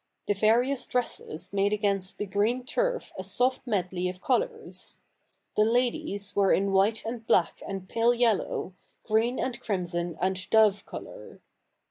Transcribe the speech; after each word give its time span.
The 0.27 0.33
various 0.33 0.87
dresses 0.87 1.53
made 1.53 1.71
against 1.73 2.17
the 2.17 2.25
green 2.25 2.63
turf 2.65 3.11
a 3.19 3.23
soft 3.23 3.67
medley 3.67 4.09
of 4.09 4.19
colours. 4.19 4.99
The 5.55 5.63
ladies 5.63 6.35
were 6.35 6.51
in 6.51 6.71
white 6.71 7.05
and 7.05 7.23
black 7.27 7.61
and 7.67 7.87
pale 7.87 8.11
yellow, 8.11 8.73
green 9.05 9.37
and 9.37 9.59
crimson 9.59 10.17
and 10.19 10.49
dove 10.49 10.87
colour. 10.87 11.39